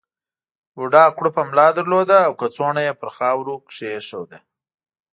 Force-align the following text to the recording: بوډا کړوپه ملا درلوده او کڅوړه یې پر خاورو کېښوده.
بوډا 0.75 1.05
کړوپه 1.17 1.41
ملا 1.49 1.67
درلوده 1.77 2.17
او 2.27 2.33
کڅوړه 2.39 2.81
یې 2.87 2.93
پر 2.99 3.09
خاورو 3.15 3.55
کېښوده. 3.67 4.39